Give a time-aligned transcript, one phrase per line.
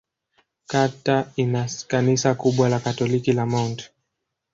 [0.67, 3.91] Kata ina kanisa kubwa la Katoliki la Mt.